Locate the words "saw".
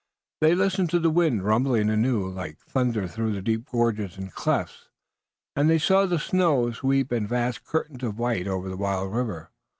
5.77-6.07